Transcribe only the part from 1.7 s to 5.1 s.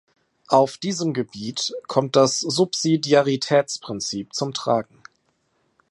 kommt das Subsidiaritätsprinzip zum Tragen.